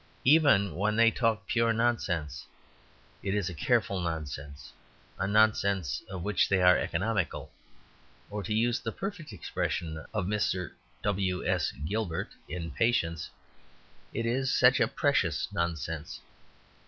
[0.25, 2.47] Even when they talk pure nonsense
[3.21, 4.73] it is a careful nonsense
[5.19, 7.51] a nonsense of which they are economical,
[8.31, 10.71] or, to use the perfect expression of Mr.
[11.03, 11.45] W.
[11.45, 11.71] S.
[11.85, 13.29] Gilbert in "Patience,"
[14.11, 16.19] it is such "precious nonsense."